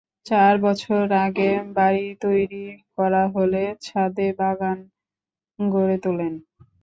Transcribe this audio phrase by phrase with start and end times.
[0.25, 2.65] চার বছর আগে বাড়ি তৈরি
[2.95, 4.77] করা হলে ছাদে বাগান
[5.59, 6.33] গড়ে তোলেন।